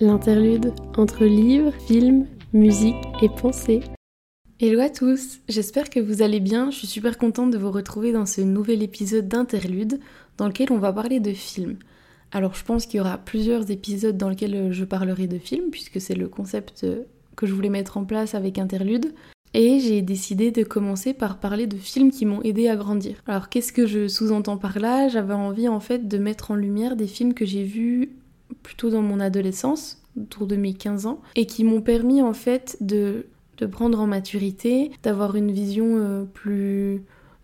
[0.00, 3.78] L'interlude entre livres, films, musique et pensée.
[4.58, 8.10] Hello à tous, j'espère que vous allez bien, je suis super contente de vous retrouver
[8.10, 10.00] dans ce nouvel épisode d'Interlude
[10.36, 11.76] dans lequel on va parler de films.
[12.32, 16.00] Alors je pense qu'il y aura plusieurs épisodes dans lesquels je parlerai de films puisque
[16.00, 16.84] c'est le concept
[17.36, 19.14] que je voulais mettre en place avec Interlude.
[19.56, 23.22] Et j'ai décidé de commencer par parler de films qui m'ont aidé à grandir.
[23.28, 25.06] Alors qu'est-ce que je sous-entends par là?
[25.06, 28.10] J'avais envie en fait de mettre en lumière des films que j'ai vus
[28.62, 32.76] plutôt dans mon adolescence, autour de mes 15 ans, et qui m'ont permis en fait
[32.80, 33.26] de,
[33.58, 37.02] de prendre en maturité, d'avoir une vision euh, plus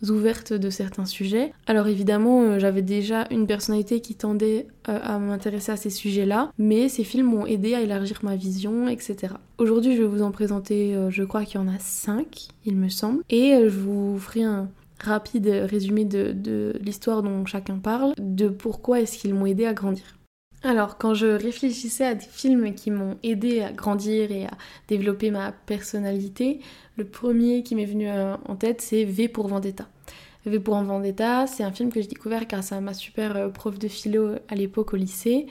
[0.09, 1.53] ouverte de certains sujets.
[1.67, 6.53] Alors évidemment, euh, j'avais déjà une personnalité qui tendait euh, à m'intéresser à ces sujets-là,
[6.59, 9.35] mais ces films m'ont aidé à élargir ma vision, etc.
[9.59, 12.89] Aujourd'hui, je vais vous en présenter, je crois qu'il y en a 5, il me
[12.89, 14.71] semble, et je vous ferai un
[15.01, 19.75] rapide résumé de, de l'histoire dont chacun parle, de pourquoi est-ce qu'ils m'ont aidé à
[19.75, 20.20] grandir.
[20.63, 24.51] Alors, quand je réfléchissais à des films qui m'ont aidé à grandir et à
[24.89, 26.61] développer ma personnalité,
[26.97, 29.89] le premier qui m'est venu euh, en tête, c'est V pour Vendetta.
[30.45, 33.79] V pour Vendetta, c'est un film que j'ai découvert grâce à ma super euh, prof
[33.79, 35.47] de philo à l'époque au lycée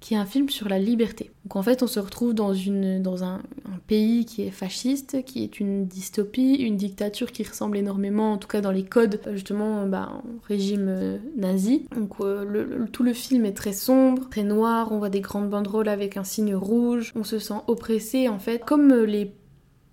[0.00, 1.30] qui est un film sur la liberté.
[1.44, 3.40] Donc en fait, on se retrouve dans, une, dans un,
[3.86, 8.48] pays qui est fasciste, qui est une dystopie, une dictature qui ressemble énormément, en tout
[8.48, 11.86] cas dans les codes, justement, bah, au régime euh, nazi.
[11.96, 15.88] Donc euh, tout le film est très sombre, très noir, on voit des grandes banderoles
[15.88, 19.32] avec un signe rouge, on se sent oppressé en fait, comme les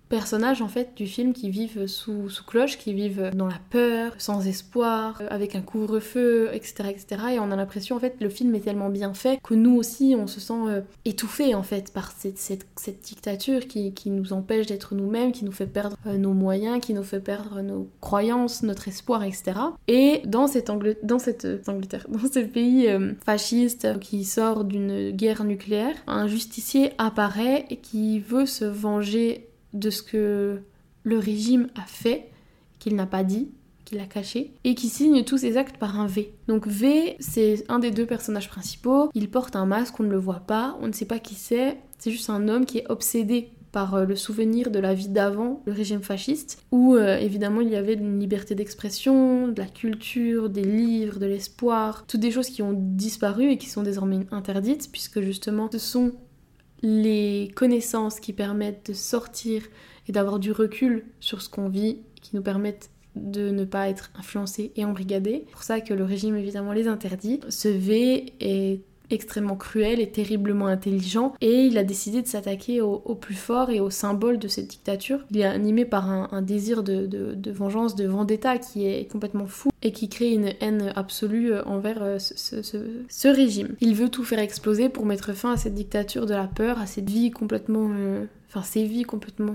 [0.08, 4.12] personnages en fait du film qui vivent sous, sous cloche, qui vivent dans la peur,
[4.18, 7.22] sans espoir, euh, avec un couvre-feu, etc., etc.
[7.34, 10.14] Et on a l'impression en fait le film est tellement bien fait que nous aussi
[10.18, 14.32] on se sent euh, étouffé en fait par cette, cette, cette dictature qui, qui, nous
[14.32, 17.88] empêche d'être nous-mêmes, qui nous fait perdre euh, nos moyens, qui nous fait perdre nos
[18.00, 19.52] croyances, notre espoir, etc.
[19.88, 20.70] Et dans cette,
[21.02, 22.88] dans cette Angleterre, dans ce pays
[23.24, 29.45] fasciste qui sort d'une guerre nucléaire, un justicier apparaît et qui veut se venger
[29.78, 30.60] de ce que
[31.02, 32.30] le régime a fait,
[32.78, 33.50] qu'il n'a pas dit,
[33.84, 36.34] qu'il a caché, et qui signe tous ses actes par un V.
[36.48, 40.18] Donc V, c'est un des deux personnages principaux, il porte un masque, on ne le
[40.18, 43.50] voit pas, on ne sait pas qui c'est, c'est juste un homme qui est obsédé
[43.76, 47.68] par euh, le souvenir de la vie d'avant le régime fasciste, où euh, évidemment il
[47.68, 52.48] y avait une liberté d'expression, de la culture, des livres, de l'espoir, toutes des choses
[52.48, 56.12] qui ont disparu et qui sont désormais interdites, puisque justement ce sont
[56.82, 59.62] les connaissances qui permettent de sortir
[60.08, 64.10] et d'avoir du recul sur ce qu'on vit, qui nous permettent de ne pas être
[64.14, 65.44] influencés et embrigadés.
[65.46, 67.40] C'est pour ça que le régime évidemment les interdit.
[67.48, 72.98] Ce V est extrêmement cruel et terriblement intelligent et il a décidé de s'attaquer au,
[73.14, 75.20] plus fort et au symbole de cette dictature.
[75.30, 79.92] Il est animé par un, désir de, vengeance, de vendetta qui est complètement fou et
[79.92, 83.76] qui crée une haine absolue euh, envers euh, ce, régime.
[83.80, 86.86] Il veut tout faire exploser pour mettre fin à cette dictature de la peur, à
[86.86, 87.90] cette vie complètement...
[87.92, 89.54] Euh, enfin ces vies complètement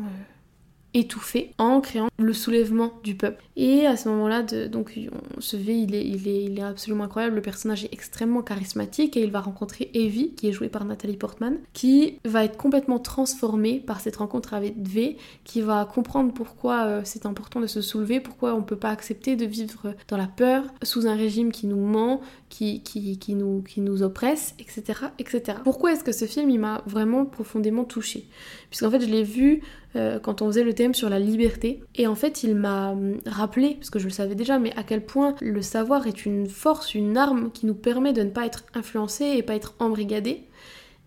[0.94, 3.44] étouffé en créant le soulèvement du peuple.
[3.56, 4.97] Et à ce moment-là, donc
[5.40, 7.35] ce V, il est, il, est, il est absolument incroyable.
[7.35, 11.18] Le personnage est extrêmement charismatique et il va rencontrer Evie, qui est jouée par Nathalie
[11.18, 16.85] Portman, qui va être complètement transformée par cette rencontre avec V, qui va comprendre pourquoi
[16.85, 20.28] euh, c'est important de se soulever, pourquoi on peut pas accepter de vivre dans la
[20.28, 25.00] peur, sous un régime qui nous ment, qui, qui, qui nous, qui nous oppresse, etc.
[25.19, 25.59] etc.
[25.63, 28.28] Pourquoi est-ce que ce film, il m'a vraiment profondément touchée?
[28.69, 29.62] Puisqu'en fait, je l'ai vu
[29.96, 31.84] euh, quand on faisait le thème sur la liberté.
[31.96, 34.84] Et en fait, il m'a hum, rappelé, parce que je le savais déjà, mais à
[34.84, 38.46] quel point le savoir est une force, une arme qui nous permet de ne pas
[38.46, 40.44] être influencé et pas être embrigadé.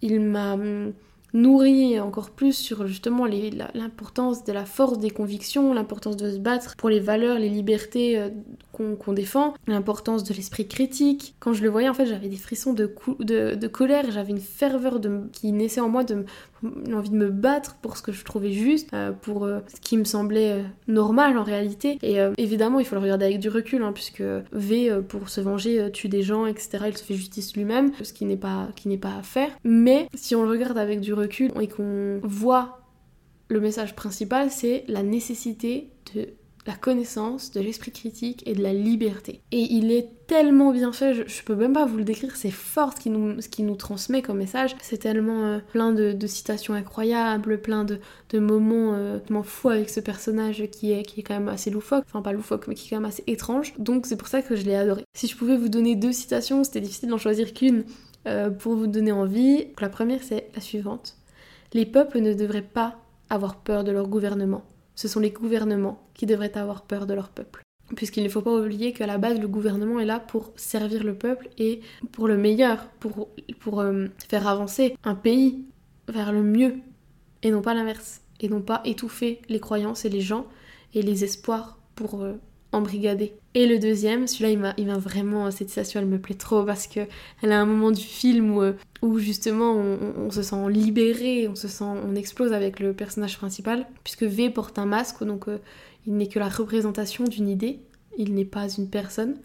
[0.02, 0.92] Il m'a hum,
[1.34, 6.76] nourri encore plus sur justement l'importance de la force des convictions, l'importance de se battre
[6.76, 8.28] pour les valeurs, les libertés euh,
[8.72, 11.34] qu'on défend, l'importance de l'esprit critique.
[11.40, 12.86] Quand je le voyais, en fait, j'avais des frissons de,
[13.66, 15.00] colère, j'avais une ferveur
[15.32, 16.24] qui naissait en moi de
[16.92, 19.96] envie de me battre pour ce que je trouvais juste, euh, pour euh, ce qui
[19.96, 21.98] me semblait euh, normal en réalité.
[22.02, 25.90] Et évidemment, il faut le regarder avec du recul, hein, puisque V, pour se venger,
[25.92, 26.84] tue des gens, etc.
[26.86, 29.50] Il se fait justice lui-même, ce qui n'est pas, qui n'est pas à faire.
[29.64, 32.80] Mais si on le regarde avec du recul et qu'on voit
[33.48, 36.28] le message principal, c'est la nécessité de
[36.66, 39.40] la connaissance, de l'esprit critique et de la liberté.
[39.52, 42.94] Et il est tellement bien fait, je, peux même pas vous le décrire, c'est fort
[42.94, 44.74] ce qui nous, qui nous transmet comme message.
[44.80, 47.98] C'est tellement euh, plein de, citations incroyables, plein de,
[48.38, 52.22] moments euh, fous avec ce personnage qui est, qui est quand même assez loufoque, enfin
[52.22, 53.74] pas loufoque, mais qui est quand même assez étrange.
[53.78, 55.04] Donc c'est pour ça que je l'ai adoré.
[55.14, 57.84] Si je pouvais vous donner deux citations, c'était difficile d'en choisir qu'une
[58.26, 59.66] euh, pour vous donner envie.
[59.80, 61.16] la première c'est la suivante.
[61.74, 62.96] Les peuples ne devraient pas
[63.28, 64.64] avoir peur de leur gouvernement
[64.94, 67.62] ce sont les gouvernements qui devraient avoir peur de leur peuple.
[67.96, 71.14] Puisqu'il ne faut pas oublier qu'à la base, le gouvernement est là pour servir le
[71.14, 71.80] peuple et
[72.12, 73.28] pour le meilleur, pour,
[73.60, 75.64] pour euh, faire avancer un pays.
[76.08, 76.74] vers le mieux
[77.42, 78.20] et non pas l'inverse.
[78.40, 80.46] Et non pas étouffer les croyances et les gens
[80.92, 82.34] et les espoirs pour euh,
[83.54, 87.00] Et le deuxième, celui-là, il m'a vraiment, cette citation, elle me plaît trop parce que
[87.42, 88.62] elle a un moment du film où,
[89.02, 93.86] où justement on, se sent libéré, on se sent, on explose avec le personnage principal,
[94.02, 95.58] puisque V porte un masque, donc euh,
[96.06, 97.80] il n'est que la représentation d'une idée,
[98.18, 99.36] il n'est pas une personne,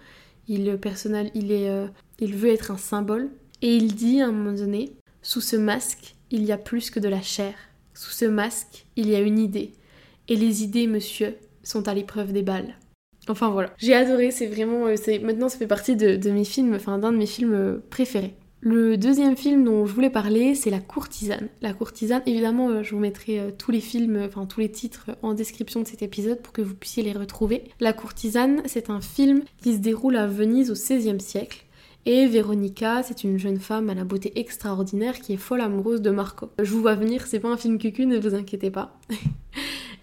[0.48, 1.88] il, personnel, il, est, euh,
[2.20, 3.30] il veut être un symbole,
[3.62, 7.00] et il dit à un moment donné, sous ce masque, il y a plus que
[7.00, 7.54] de la chair,
[7.94, 9.74] sous ce masque, il y a une idée,
[10.30, 12.75] et les idées, monsieur, sont à l'épreuve des balles.
[13.30, 16.74] Enfin voilà, j'ai adoré, c'est vraiment, euh, c'est maintenant ça fait partie de, mes films,
[16.74, 18.34] enfin d'un de mes films euh, préférés.
[18.62, 21.48] Le deuxième film dont je voulais parler, c'est La Courtisane.
[21.62, 25.34] La Courtisane, évidemment, euh, je vous mettrai tous les films, enfin tous les titres en
[25.34, 27.66] description de cet épisode pour que vous puissiez les retrouver.
[27.80, 31.66] La Courtisane, c'est un film qui se déroule à Venise au XVIe siècle.
[32.06, 36.10] Et Véronica, c'est une jeune femme à la beauté extraordinaire qui est folle amoureuse de
[36.10, 36.50] Marco.
[36.58, 38.98] Je vous vois venir, c'est pas un film cucu, ne vous inquiétez pas.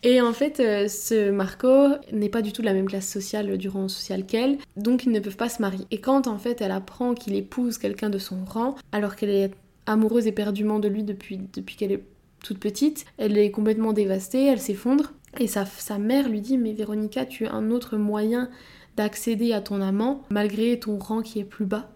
[0.09, 3.59] Et en fait, euh, ce Marco n'est pas du tout de la même classe sociale
[3.59, 5.85] du rang social qu'elle, donc ils ne peuvent pas se marier.
[5.91, 9.51] Et quand en fait elle apprend qu'il épouse quelqu'un de son rang, alors qu'elle est
[9.87, 12.05] amoureuse éperdument de lui depuis, depuis qu'elle est
[12.45, 15.13] toute petite, elle est complètement dévastée, elle s'effondre.
[15.41, 18.49] Et sa, sa mère lui dit Mais Véronica, tu as un autre moyen
[18.97, 21.91] d'accéder à ton amant, malgré ton rang qui est plus bas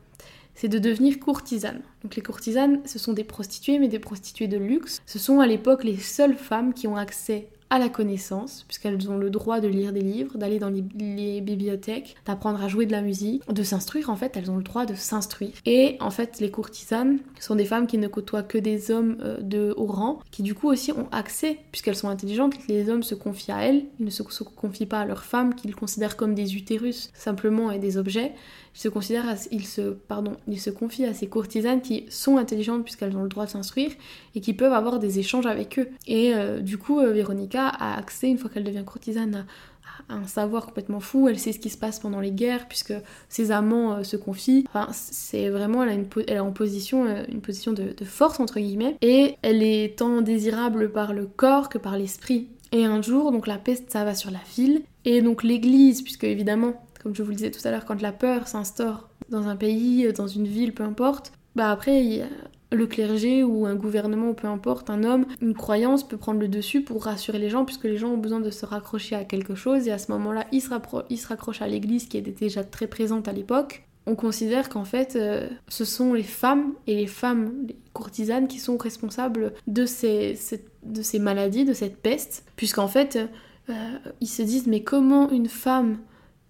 [0.57, 1.81] c'est de devenir courtisane.
[2.03, 5.01] Donc les courtisanes, ce sont des prostituées, mais des prostituées de luxe.
[5.07, 9.17] Ce sont à l'époque les seules femmes qui ont accès à la connaissance, puisqu'elles ont
[9.17, 13.00] le droit de lire des livres, d'aller dans les, bibliothèques, d'apprendre à jouer de la
[13.00, 15.52] musique, de s'instruire en fait, elles ont le droit de s'instruire.
[15.67, 19.40] Et en fait, les courtisanes sont des femmes qui ne côtoient que des hommes euh,
[19.40, 23.14] de haut rang, qui du coup aussi ont accès, puisqu'elles sont intelligentes, les hommes se
[23.14, 26.56] confient à elles, ils ne se, confient pas à leurs femmes, qu'ils considèrent comme des
[26.56, 28.32] utérus simplement et des objets,
[28.75, 33.22] il se considère, se, pardon, se confie à ces courtisanes qui sont intelligentes puisqu'elles ont
[33.22, 33.90] le droit de s'instruire
[34.34, 35.88] et qui peuvent avoir des échanges avec eux.
[36.06, 39.46] Et euh, du coup, euh, Véronica a accès, une fois qu'elle devient courtisane,
[40.08, 41.28] à, un savoir complètement fou.
[41.28, 42.94] Elle sait ce qui se passe pendant les guerres puisque
[43.28, 44.64] ses amants euh, se confient.
[44.69, 48.61] Enfin, c'est vraiment, elle a, une, a en position, une position de, de force entre
[48.61, 48.96] guillemets.
[49.02, 52.49] Et elle est tant désirable par le corps que par l'esprit.
[52.73, 54.82] Et un jour, donc la peste, ça va sur la ville.
[55.05, 58.12] Et donc l'église, puisque évidemment, comme je vous le disais tout à l'heure, quand la
[58.12, 62.23] peur s'instaure dans un pays, dans une ville, peu importe, bah après,
[62.73, 66.49] le clergé ou un gouvernement ou peu importe, un homme, une croyance peut prendre le
[66.49, 69.55] dessus pour rassurer les gens puisque les gens ont besoin de se raccrocher à quelque
[69.55, 70.69] chose et à ce moment-là, ils se,
[71.29, 73.85] raccrochent à l'église qui était déjà très présente à l'époque.
[74.06, 78.58] On considère qu'en fait, euh, ce sont les femmes et les femmes, les courtisanes, qui
[78.58, 80.38] sont responsables de ces,
[80.85, 83.19] de ces maladies, de cette peste, puisqu'en fait,
[83.69, 83.73] euh,
[84.20, 85.99] ils se disent mais comment une femme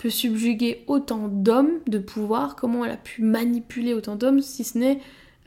[0.00, 4.78] peut subjuguer autant d'hommes de pouvoir, comment elle a pu manipuler autant d'hommes, si ce
[4.78, 4.98] n'est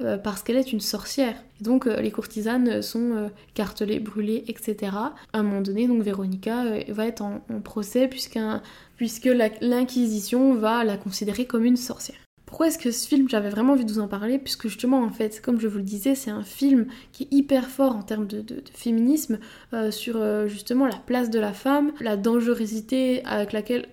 [0.02, 1.36] euh, parce qu'elle est une sorcière.
[1.62, 4.92] donc euh, les courtisanes sont euh, cartelées, brûlées, etc.
[4.92, 8.40] À un moment donné, donc Véronica va être en, procès puisque
[9.62, 12.18] l'Inquisition va la considérer comme une sorcière.
[12.46, 15.10] Pourquoi est-ce que ce film, j'avais vraiment envie de vous en parler Puisque justement, en
[15.10, 18.28] fait, comme je vous le disais, c'est un film qui est hyper fort en termes
[18.28, 18.44] de,
[18.76, 19.40] féminisme,
[19.90, 23.88] sur justement la place de la femme, la dangerosité avec laquelle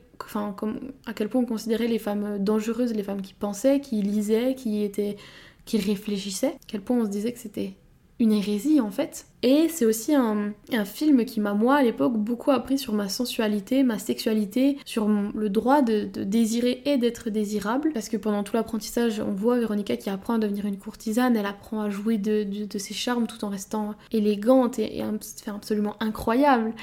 [1.06, 4.82] à quel point on considérait les femmes dangereuses, les femmes qui pensaient, qui lisaient, qui
[4.82, 5.16] étaient,
[5.64, 7.74] qui réfléchissaient, à quel point on se disait que c'était
[8.20, 9.26] une hérésie en fait.
[9.42, 10.52] Et c'est aussi un,
[10.84, 15.48] film qui m'a moi à l'époque beaucoup appris sur ma sensualité, ma sexualité, sur le
[15.48, 17.92] droit de, désirer et d'être désirable.
[17.94, 21.46] Parce que pendant tout l'apprentissage, on voit Véronica qui apprend à devenir une courtisane, elle
[21.46, 22.46] apprend à jouer de,
[22.76, 25.02] ses charmes tout en restant élégante et, et
[25.46, 26.74] absolument incroyable.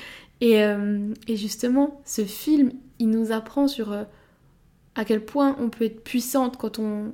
[0.43, 4.03] Euh, et, justement, ce film, il nous apprend sur euh,
[4.95, 7.13] à quel point on peut être puissante quand on,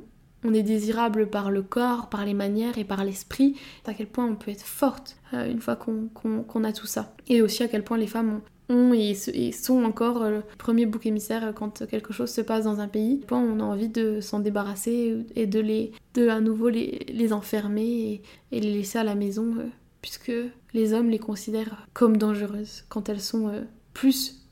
[0.54, 4.36] est désirable par le corps, par les manières et par l'esprit, à quel point on
[4.36, 7.16] peut être forte euh, une fois qu'on a tout ça.
[7.28, 9.14] Et aussi à quel point les femmes ont, et,
[9.54, 13.24] sont encore le premier bouc émissaire quand quelque chose se passe dans un pays.
[13.26, 17.32] Point on a envie de s'en débarrasser et de les, de à nouveau les, les
[17.32, 18.22] enfermer
[18.52, 19.56] et, les laisser à la maison
[20.04, 20.34] puisque
[20.74, 23.62] les hommes les considèrent comme dangereuses quand elles sont euh,
[23.94, 24.43] plus,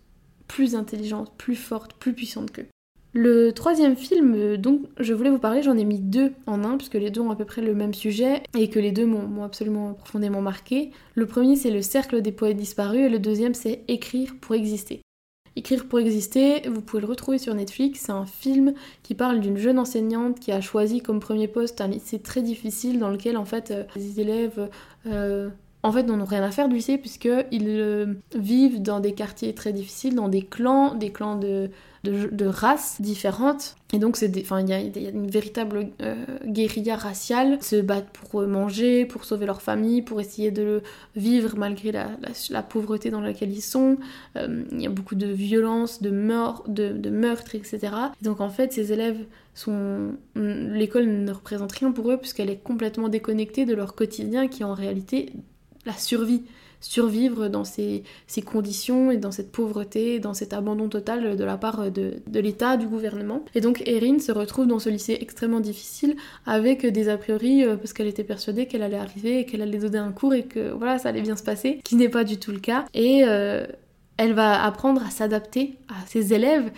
[0.52, 2.68] plus intelligentes, plus fortes, plus puissantes qu'eux.
[3.14, 6.76] Le troisième film euh, dont je voulais vous parler, j'en ai mis deux en un,
[6.76, 9.44] puisque les deux ont à peu près le même sujet et que les deux m'ont
[9.44, 10.92] absolument profondément marqué.
[11.16, 15.02] Le premier, c'est Le Cercle des poètes disparus et le deuxième, c'est Écrire pour exister.
[15.56, 19.58] Écrire pour exister, vous pouvez le retrouver sur Netflix, c'est un film qui parle d'une
[19.58, 23.46] jeune enseignante qui a choisi comme premier poste un lycée très difficile dans lequel en
[23.46, 24.70] fait euh, les élèves
[25.08, 25.50] euh,
[25.84, 29.74] en fait, n'ont rien à faire du lycée puisqu'ils euh, vivent dans des quartiers très
[29.74, 31.70] difficiles, dans des clans, des clans de,
[32.46, 33.76] races différentes.
[33.94, 37.58] Et donc, il y, a une véritable euh, guérilla raciale.
[37.60, 40.82] Ils se battent pour manger, pour sauver leur famille, pour essayer de
[41.16, 43.98] vivre malgré la, pauvreté dans laquelle ils sont.
[44.38, 47.80] Euh, il y a beaucoup de violence, de, de, meurtres, etc.
[48.22, 50.12] Et donc, en fait, ces élèves sont...
[50.36, 54.74] L'école ne représente rien pour eux puisqu'elle est complètement déconnectée de leur quotidien qui en
[54.74, 55.34] réalité
[55.86, 56.44] la survie
[56.82, 58.04] survivre dans ces,
[58.46, 62.88] conditions et dans cette pauvreté, dans cet abandon total de la part de, l'État, du
[62.88, 63.46] gouvernement.
[63.56, 67.76] Et donc Erin se retrouve dans ce lycée extrêmement difficile avec des a priori euh,
[67.76, 70.72] parce qu'elle était persuadée qu'elle allait arriver et qu'elle allait donner un cours et que
[70.72, 72.86] voilà ça allait bien se passer, qui n'est pas du tout le cas.
[72.94, 73.66] Et euh,
[74.18, 76.72] elle va apprendre à s'adapter à ses élèves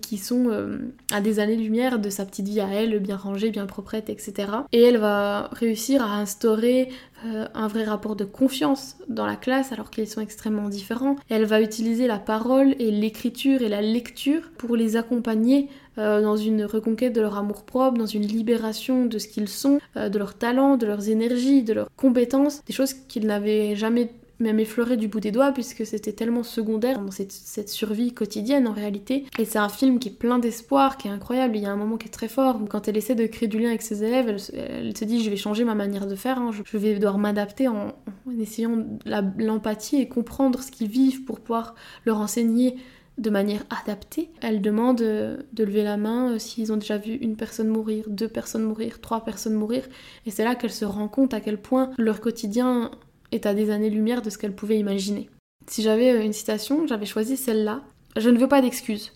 [0.00, 0.78] qui, sont euh,
[1.10, 4.48] à des années-lumière de sa petite vie à elle, bien rangée, bien proprette, etc.
[4.70, 6.88] Et elle va réussir à instaurer
[7.26, 11.16] euh, un vrai rapport de confiance dans la classe alors qu'ils sont extrêmement différents.
[11.28, 16.36] elle va utiliser la parole et l'écriture et la lecture pour les accompagner euh, dans
[16.36, 20.76] une reconquête de leur amour-propre, dans une libération de ce qu'ils sont, de leurs talents,
[20.76, 24.10] de leurs énergies, de leurs compétences, des choses qu'ils n'avaient jamais
[24.42, 28.72] même effleuré du bout des doigts puisque c'était tellement secondaire dans cette, survie quotidienne en
[28.72, 29.24] réalité.
[29.38, 31.56] Et c'est un film qui est plein d'espoir, qui est incroyable.
[31.56, 33.58] Il y a un moment qui est très fort quand elle essaie de créer du
[33.58, 36.50] lien avec ses élèves, elle, se dit je vais changer ma manière de faire, hein.
[36.52, 37.94] je, vais devoir m'adapter en,
[38.40, 42.76] essayant l'empathie et comprendre ce qu'ils vivent pour pouvoir leur enseigner
[43.18, 44.30] de manière adaptée.
[44.40, 48.28] Elle demande de lever la main euh, s'ils ont déjà vu une personne mourir, deux
[48.28, 49.84] personnes mourir, trois personnes mourir.
[50.24, 52.90] Et c'est là qu'elle se rend compte à quel point leur quotidien
[53.32, 55.28] est à des années-lumière de ce qu'elle pouvait imaginer.
[55.66, 57.82] Si j'avais euh, une citation, j'avais choisi celle-là.
[58.16, 59.12] Je ne veux pas d'excuses.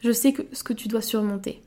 [0.00, 1.62] Je sais ce que tu dois surmonter.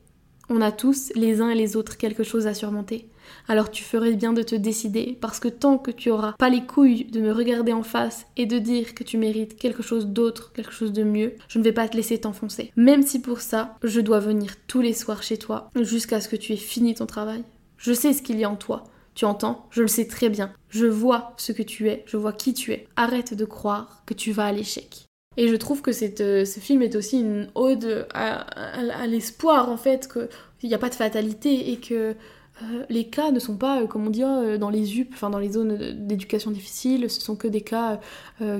[0.49, 3.07] On a tous, les uns et les autres, quelque chose à surmonter.
[3.47, 6.65] Alors tu ferais bien de te décider, parce que tant que tu auras pas les
[6.65, 10.51] couilles de me regarder en face et de dire que tu mérites quelque chose d'autre,
[10.53, 12.71] quelque chose de mieux, je ne vais pas te laisser t'enfoncer.
[12.75, 16.35] Même si pour ça, je dois venir tous les soirs chez toi, jusqu'à ce que
[16.35, 17.43] tu aies fini ton travail.
[17.77, 18.83] Je sais ce qu'il y a en toi.
[19.15, 19.67] Tu entends?
[19.71, 20.53] Je le sais très bien.
[20.69, 22.87] Je vois ce que tu es, je vois qui tu es.
[22.95, 25.05] Arrête de croire que tu vas à l'échec.
[25.37, 25.91] Et je trouve que
[26.21, 30.89] euh, ce film est aussi une ode à, l'espoir, en fait, qu'il n'y a pas
[30.89, 32.15] de fatalité et que
[32.63, 34.23] euh, les cas ne sont pas, euh, comme on dit,
[34.59, 38.01] dans les UP, enfin dans les zones d'éducation difficile, ce sont que des cas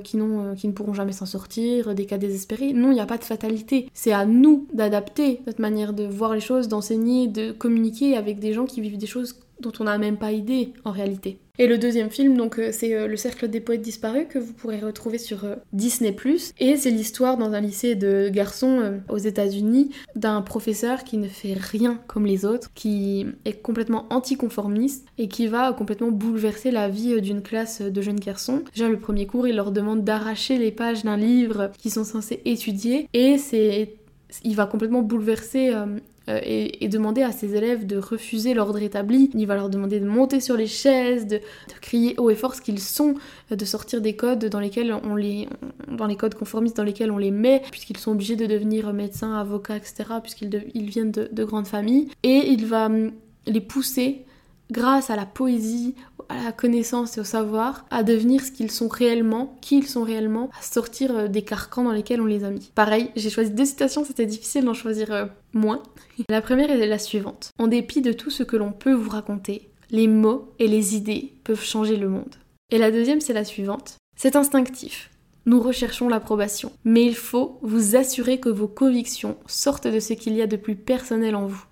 [0.03, 0.17] qui,
[0.57, 2.71] qui ne pourront jamais s'en sortir, des cas désespérés.
[2.71, 3.89] Non, il n'y a pas de fatalité.
[3.93, 8.53] C'est à nous d'adapter notre manière de voir les choses, d'enseigner, de communiquer avec des
[8.53, 11.39] gens qui vivent des choses dont on n'a même pas idée en réalité.
[11.61, 14.51] Et le deuxième film, donc euh, c'est euh, Le Cercle des Poètes Disparus que vous
[14.51, 16.11] pourrez retrouver sur euh, Disney⁇
[16.59, 21.53] et c'est l'histoire dans un lycée de garçons aux États-Unis d'un professeur qui ne fait
[21.53, 27.21] rien comme les autres, qui est complètement anticonformiste et qui va complètement bouleverser la vie
[27.21, 28.63] d'une classe de jeunes garçons.
[28.73, 32.41] Déjà le premier cours, il leur demande d'arracher les pages d'un livre qu'ils sont censés
[32.45, 33.95] étudier et c'est
[34.43, 35.73] il va complètement bouleverser
[36.27, 39.31] et, demander à ses élèves de refuser l'ordre établi.
[39.33, 41.39] Il va leur demander de monter sur les chaises, de,
[41.81, 43.15] crier haut et fort ce qu'ils sont,
[43.51, 45.47] euh, de sortir des codes dans lesquels on les,
[45.87, 49.33] dans les codes conformistes dans lesquels on les met, puisqu'ils sont obligés de devenir médecins,
[49.33, 52.09] avocats, etc., puisqu'ils ils viennent de, de grandes familles.
[52.23, 53.11] Et il va hum,
[53.47, 54.25] les pousser
[54.71, 55.95] grâce à la poésie,
[56.29, 60.03] à la connaissance et au savoir, à devenir ce qu'ils sont réellement, qui ils sont
[60.03, 62.71] réellement, à sortir euh, des carcans dans lesquels on les a mis.
[62.73, 65.83] Pareil, j'ai choisi deux citations, c'était difficile d'en choisir euh, moins.
[66.29, 67.51] La première est la suivante.
[67.59, 71.33] En dépit de tout ce que l'on peut vous raconter, les mots et les idées
[71.43, 72.35] peuvent changer le monde.
[72.71, 73.97] Et la deuxième, c'est la suivante.
[74.15, 75.09] C'est instinctif.
[75.45, 76.71] Nous recherchons l'approbation.
[76.85, 80.55] Mais il faut vous assurer que vos convictions sortent de ce qu'il y a de
[80.55, 81.65] plus personnel en vous.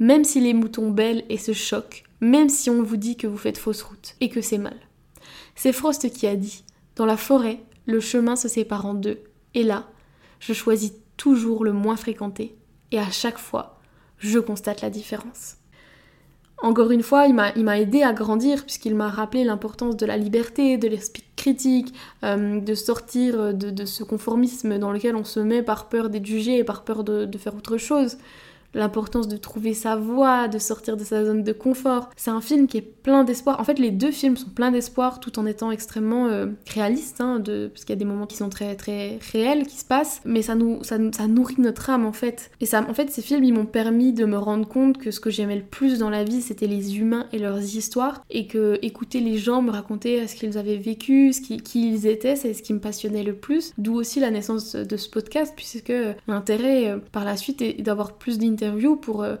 [0.00, 3.36] Même si les moutons bêlent et se choquent, même si on vous dit que vous
[3.36, 4.76] faites fausse route et que c'est mal.
[5.54, 6.64] C'est Frost qui a dit
[6.96, 9.20] Dans la forêt, le chemin se sépare en deux,
[9.54, 9.88] et là,
[10.38, 12.56] je choisis toujours le moins fréquenté,
[12.92, 13.78] et à chaque fois,
[14.16, 15.56] je constate la différence.
[16.62, 20.76] Encore une fois, il m'a aidé à grandir puisqu'il m'a rappelé l'importance de la liberté,
[20.76, 25.88] de l'esprit critique, euh, de sortir de, ce conformisme dans lequel on se met par
[25.88, 28.18] peur d'être jugé et par peur de faire autre chose
[28.74, 32.10] l'importance de trouver sa voie, de sortir de sa zone de confort.
[32.16, 33.60] C'est un film qui est plein d'espoir.
[33.60, 37.40] En fait, les deux films sont pleins d'espoir tout en étant extrêmement euh, réalistes, hein,
[37.40, 37.68] de...
[37.68, 40.42] parce qu'il y a des moments qui sont très très réels qui se passent, mais
[40.42, 42.50] ça nous ça, ça nourrit notre âme en fait.
[42.60, 45.20] Et ça, en fait, ces films, ils m'ont permis de me rendre compte que ce
[45.20, 48.78] que j'aimais le plus dans la vie, c'était les humains et leurs histoires, et que
[48.82, 52.54] écouter les gens me raconter ce qu'ils avaient vécu, ce qui, qui ils étaient, c'est
[52.54, 53.72] ce qui me passionnait le plus.
[53.78, 55.92] D'où aussi la naissance de ce podcast, puisque
[56.26, 58.59] l'intérêt euh, par la suite est d'avoir plus d'interviews
[58.96, 59.36] pour, euh,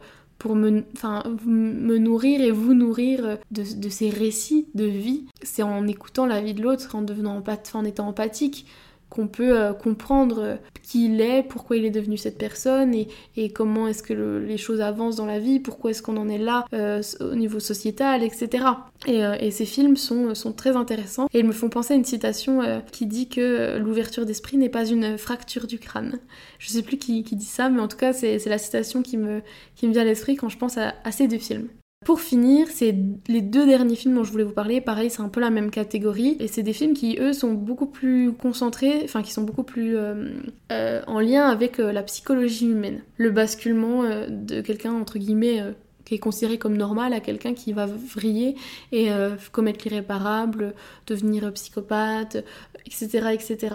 [0.54, 5.26] me, nourrir et vous nourrir de, de ces récits de vie.
[5.42, 7.42] C'est en écoutant la vie de l'autre, en devenant
[7.74, 8.66] en étant empathique,
[9.10, 13.08] qu'on peut euh, comprendre euh, qui il est, pourquoi il est devenu cette personne et,
[13.52, 16.64] comment est-ce que les choses avancent dans la vie, pourquoi est-ce qu'on en est là
[16.72, 18.64] euh, au niveau sociétal, etc.
[19.06, 23.06] Et, ces films sont, très intéressants et ils me font penser à une citation qui
[23.06, 26.18] dit que l'ouverture d'esprit n'est pas une fracture du crâne.
[26.58, 29.42] Je sais plus qui, dit ça, mais en tout cas c'est la citation qui me,
[29.74, 31.68] qui me vient à l'esprit quand je pense à, à ces deux films.
[32.06, 32.94] Pour finir, c'est
[33.28, 34.80] les deux derniers films dont je voulais vous parler.
[34.80, 36.34] Pareil, c'est un peu la même catégorie.
[36.40, 39.98] Et c'est des films qui, eux, sont beaucoup plus concentrés, enfin, qui sont beaucoup plus
[39.98, 40.32] euh,
[40.72, 43.02] euh, en lien avec euh, la psychologie humaine.
[43.18, 45.62] Le basculement de quelqu'un, entre guillemets,
[46.06, 48.56] qui est considéré comme normal à quelqu'un qui va vriller
[48.92, 49.10] et
[49.52, 50.74] commettre l'irréparable,
[51.06, 52.38] devenir psychopathe,
[52.86, 53.74] etc., etc.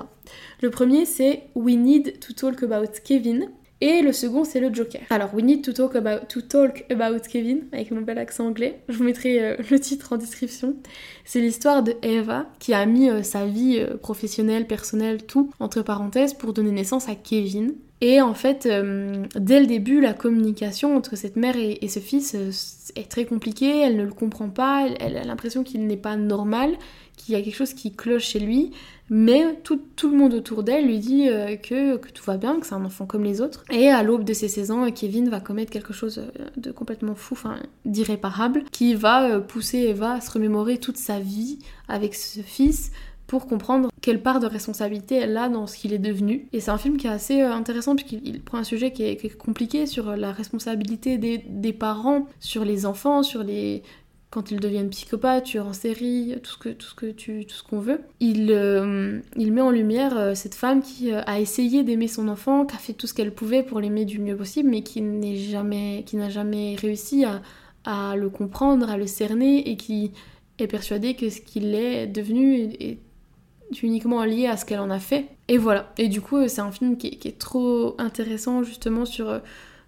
[0.64, 3.52] Le premier, c'est We Need to Talk About Kevin
[3.82, 5.02] et le second, c'est le Joker.
[5.10, 8.80] Alors, we need to talk about, to talk about Kevin, avec mon bel accent anglais.
[8.88, 10.76] Je vous mettrai euh, le titre en description.
[11.26, 15.82] C'est l'histoire de Eva qui a mis euh, sa vie euh, professionnelle, personnelle, tout entre
[15.82, 17.74] parenthèses pour donner naissance à Kevin.
[18.02, 22.36] Et en fait, dès le début, la communication entre cette mère et, ce fils
[22.96, 23.80] est très compliquée.
[23.80, 24.86] Elle ne le comprend pas.
[25.00, 26.72] elle a l'impression qu'il n'est pas normal,
[27.16, 28.72] qu'il y a quelque chose qui cloche chez lui.
[29.10, 32.74] Mais tout, le monde autour d'elle lui dit euh, que, tout va bien, que c'est
[32.74, 33.64] un enfant comme les autres.
[33.72, 37.14] Et à l'aube de ses 16 ans, Kevin va commettre quelque chose euh, de complètement
[37.14, 42.16] fou, enfin d'irréparable, qui va euh, pousser Eva à se remémorer toute sa vie avec
[42.16, 42.92] ce fils
[43.28, 46.48] pour comprendre quelle part de responsabilité elle a dans ce qu'il est devenu.
[46.54, 49.88] Et c'est un film qui est assez intéressant puisqu'il prend un sujet qui est, compliqué
[49.88, 53.82] sur la responsabilité des, parents, sur les enfants, sur les,
[54.36, 57.56] quand ils deviennent psychopathes, tueurs en série, tout ce que tout ce que tu tout
[57.56, 61.40] ce qu'on veut, il euh, il met en lumière euh, cette femme qui euh, a
[61.40, 64.36] essayé d'aimer son enfant, qui a fait tout ce qu'elle pouvait pour l'aimer du mieux
[64.36, 67.42] possible, mais qui n'est jamais qui n'a jamais réussi à,
[67.86, 70.12] à le comprendre, à le cerner et qui
[70.60, 72.98] est persuadée que ce qu'il est devenu est
[73.84, 75.28] uniquement lié à ce qu'elle en a fait.
[75.48, 75.94] Et voilà.
[75.98, 79.40] Et du coup, c'est un film qui, qui, est trop intéressant justement sur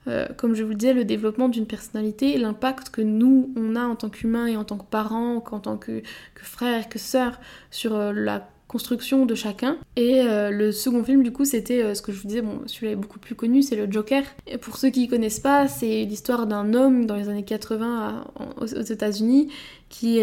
[0.07, 3.85] euh, comme je vous le disais, le développement d'une personnalité, l'impact que nous, on a
[3.85, 6.01] en tant qu'humains et en tant que parents, qu'en tant que,
[6.35, 7.39] frères, que sœurs,
[7.71, 9.77] sur euh, la construction de chacun.
[9.95, 12.93] Et euh, le second film, du coup, c'était ce que je vous disais, bon, celui-là
[12.93, 14.23] est beaucoup plus connu, c'est le Joker.
[14.61, 18.25] Pour ceux qui ne connaissent pas, c'est l'histoire d'un homme dans les années 80
[18.59, 19.49] aux, États-Unis
[19.87, 20.19] qui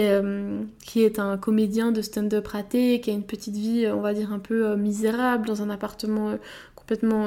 [0.85, 4.31] qui est un comédien de stand-up raté, qui a une petite vie, on va dire,
[4.31, 6.35] un peu misérable, dans un appartement
[6.75, 7.27] complètement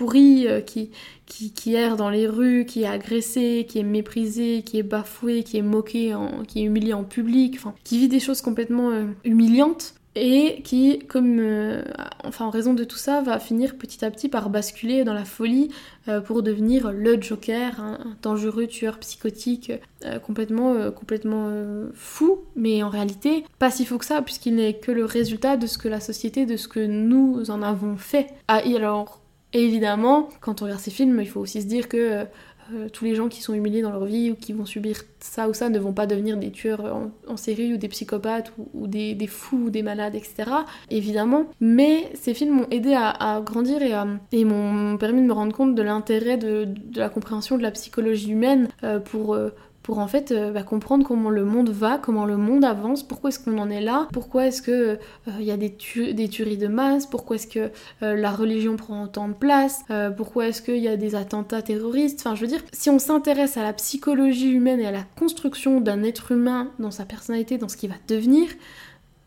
[0.00, 0.90] pourri, euh, qui,
[1.26, 5.58] qui, erre dans les rues, qui est agressé, qui est méprisé, qui est bafoué, qui
[5.58, 6.16] est moqué,
[6.48, 11.00] qui est humilié en public, enfin, qui vit des choses complètement euh, humiliantes et qui,
[11.00, 11.82] comme, euh,
[12.24, 15.26] enfin, en raison de tout ça, va finir petit à petit par basculer dans la
[15.26, 15.68] folie
[16.24, 19.70] pour devenir le Joker, un, dangereux tueur psychotique
[20.24, 21.52] complètement, complètement
[21.94, 25.66] fou, mais en réalité pas si fou que ça, puisqu'il n'est que le résultat de
[25.66, 28.28] ce que la société, de ce que nous en avons fait.
[28.48, 29.20] Ah, et alors
[29.52, 32.26] et évidemment, quand on regarde ces films, il faut aussi se dire que
[32.72, 35.48] euh, tous les gens qui sont humiliés dans leur vie ou qui vont subir ça
[35.48, 39.16] ou ça ne vont pas devenir des tueurs en, série ou des psychopathes ou, des,
[39.26, 40.50] fous ou des malades, etc.
[40.90, 41.46] Évidemment.
[41.60, 45.82] Mais ces films m'ont aidé à, grandir et, m'ont permis de me rendre compte de
[45.82, 49.50] l'intérêt de, la compréhension de la psychologie humaine euh, pour, euh,
[49.82, 53.30] pour en fait euh, bah, comprendre comment le monde va, comment le monde avance, pourquoi
[53.30, 56.68] est-ce qu'on en est là, pourquoi est-ce que il euh, y a des, tueries de
[56.68, 57.70] masse, pourquoi est-ce que
[58.02, 59.82] euh, la religion prend autant de place,
[60.16, 62.20] pourquoi est-ce qu'il y a des attentats terroristes.
[62.20, 65.80] Enfin, je veux dire, si on s'intéresse à la psychologie humaine et à la construction
[65.80, 68.48] d'un être humain dans sa personnalité, dans ce qu'il va devenir,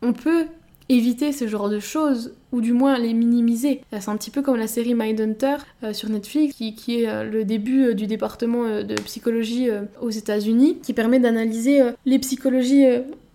[0.01, 0.45] on peut
[0.89, 3.81] éviter ce genre de choses ou du moins les minimiser.
[3.91, 7.45] C'est un petit peu comme la série Mindhunter euh, sur Netflix qui, est euh, le
[7.45, 9.69] début euh, du département de psychologie
[10.01, 12.85] aux États-Unis qui permet d'analyser les psychologies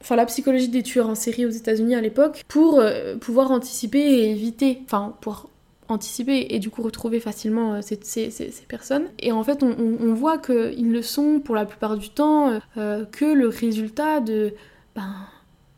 [0.01, 2.83] enfin la psychologie des tueurs en série aux États-Unis à l'époque pour
[3.21, 5.49] pouvoir anticiper et éviter enfin pour
[5.89, 7.97] anticiper et du coup retrouver facilement ces,
[8.69, 9.07] personnes.
[9.19, 13.25] Et en fait, on, on, voit qu'ils ne sont pour la plupart du temps que
[13.25, 14.53] le résultat de
[14.95, 15.15] ben,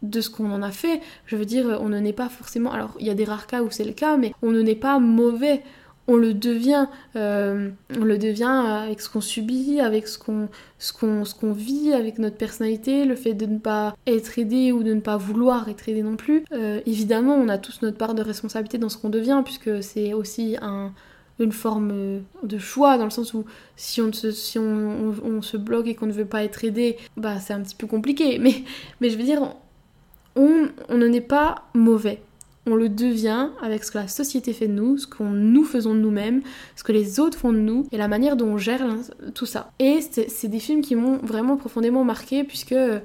[0.02, 1.00] de ce qu'on en a fait.
[1.26, 2.72] Je veux dire, on ne n'est pas forcément.
[2.72, 4.74] Alors, il y a des rares cas où c'est le cas, mais on ne n'est
[4.74, 5.62] pas mauvais.
[6.08, 6.86] On le devient.
[7.14, 12.18] Euh, on le devient avec ce qu'on subit, avec ce qu'on ce qu'on vit, avec
[12.18, 15.88] notre personnalité, le fait de ne pas être aidé ou de ne pas vouloir être
[15.88, 16.44] aidé non plus.
[16.52, 20.12] Euh, évidemment, on a tous notre part de responsabilité dans ce qu'on devient, puisque c'est
[20.14, 20.92] aussi un
[21.40, 25.86] une forme de choix dans le sens où si on se, si on, se bloque
[25.86, 28.38] et qu'on ne veut pas être aidé, bah c'est un petit peu compliqué.
[28.40, 28.62] Mais,
[29.00, 29.54] mais je veux dire,
[30.36, 32.22] on, on ne n'est pas mauvais.
[32.66, 35.94] on le devient avec ce que la société fait de nous, ce qu'on nous faisons
[35.94, 36.42] de nous-mêmes,
[36.76, 38.82] ce que les autres font de nous et la manière dont on gère
[39.34, 39.72] tout ça.
[39.78, 43.00] Et c'est des films qui m'ont vraiment profondément marqué puisque euh,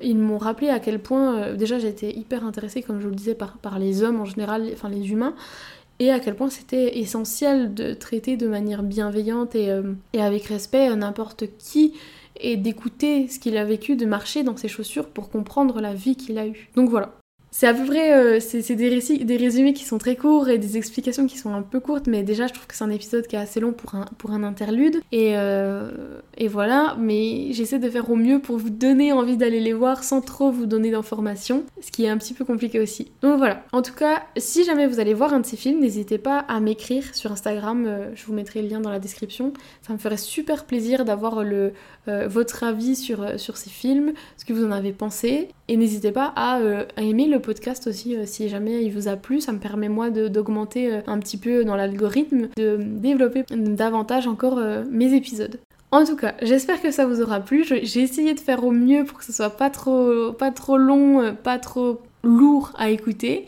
[0.00, 3.16] ils m'ont rappelé à quel point euh, déjà j'étais hyper intéressée, comme je vous le
[3.16, 5.34] disais, par, par les hommes en général, enfin les humains,
[5.98, 10.44] et à quel point c'était essentiel de traiter de manière bienveillante et, euh, et avec
[10.44, 11.94] respect n'importe qui
[12.42, 16.16] et d'écouter ce qu'il a vécu, de marcher dans ses chaussures pour comprendre la vie
[16.16, 16.68] qu'il a eue.
[16.76, 17.14] Donc voilà.
[17.54, 20.56] C'est à peu près, euh, c'est des, récits, des résumés qui sont très courts et
[20.56, 23.26] des explications qui sont un peu courtes, mais déjà je trouve que c'est un épisode
[23.26, 25.02] qui est assez long pour un, pour un interlude.
[25.12, 25.90] Et, euh,
[26.38, 30.02] et voilà, mais j'essaie de faire au mieux pour vous donner envie d'aller les voir
[30.02, 33.12] sans trop vous donner d'informations, ce qui est un petit peu compliqué aussi.
[33.20, 36.16] Donc voilà, en tout cas, si jamais vous allez voir un de ces films, n'hésitez
[36.16, 39.52] pas à m'écrire sur Instagram, euh, je vous mettrai le lien dans la description.
[39.86, 41.74] Ça me ferait super plaisir d'avoir le,
[42.06, 45.48] votre avis sur, sur ces films, ce que vous en avez pensé.
[45.68, 46.58] Et n'hésitez pas à,
[46.96, 49.88] à aimer le podcast aussi, euh, si jamais il vous a plu, ça me permet
[49.88, 55.60] moi d'augmenter euh, un petit peu dans l'algorithme, de développer davantage encore euh, mes épisodes.
[55.90, 57.64] En tout cas, j'espère que ça vous aura plu.
[57.64, 61.36] J'ai essayé de faire au mieux pour que ce soit pas trop, pas trop long,
[61.42, 63.44] pas trop lourd à écouter.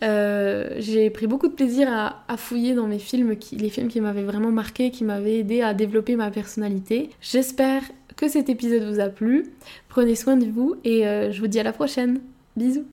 [0.00, 4.22] j'ai pris beaucoup de plaisir à, fouiller dans mes films, qui, les films qui m'avaient
[4.22, 7.10] vraiment marqué, qui m'avaient aidé à développer ma personnalité.
[7.20, 7.82] J'espère
[8.14, 9.50] que cet épisode vous a plu.
[9.88, 12.20] Prenez soin de vous et je vous dis à la prochaine.
[12.56, 12.86] Bisous